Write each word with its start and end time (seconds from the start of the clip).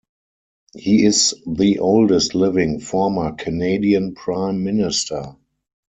He 0.75 1.05
is 1.05 1.35
the 1.45 1.77
oldest 1.77 2.33
living 2.33 2.79
former 2.79 3.33
Canadian 3.33 4.15
prime 4.15 4.63
minister. 4.63 5.35